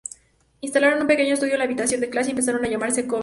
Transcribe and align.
Instalaron 0.61 1.01
un 1.01 1.07
pequeño 1.07 1.35
estudio 1.35 1.51
en 1.53 1.59
la 1.59 1.65
habitación 1.65 2.01
de 2.01 2.09
Clas 2.09 2.25
y 2.27 2.31
empezaron 2.31 2.65
a 2.65 2.67
llamarse 2.67 3.05
Covenant. 3.05 3.19